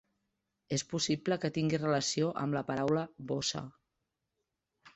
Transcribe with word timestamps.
És 0.77 0.83
possible 0.93 1.37
que 1.43 1.51
tingui 1.59 1.81
relació 1.83 2.31
amb 2.45 2.59
la 2.59 2.65
paraula 2.73 3.05
"bossa". 3.35 3.65